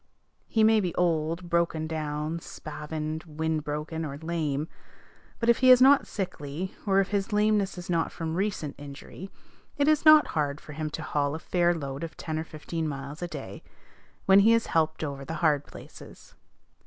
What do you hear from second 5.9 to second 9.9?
sickly, or if his lameness is not from recent injury, it